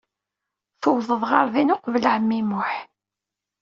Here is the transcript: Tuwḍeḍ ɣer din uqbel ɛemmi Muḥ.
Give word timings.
Tuwḍeḍ 0.81 1.21
ɣer 1.31 1.45
din 1.53 1.73
uqbel 1.75 2.03
ɛemmi 2.13 2.41
Muḥ. 2.49 2.71